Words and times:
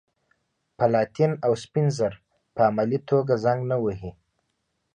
پلاتین 0.77 1.31
او 1.45 1.51
سپین 1.63 1.87
زر 1.97 2.13
په 2.53 2.61
عملي 2.69 2.99
توګه 3.09 3.33
زنګ 3.43 3.59
نه 3.71 3.77
وهي. 3.83 4.11